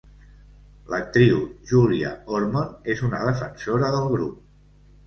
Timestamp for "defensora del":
3.29-4.15